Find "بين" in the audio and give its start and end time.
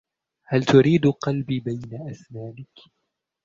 1.59-2.09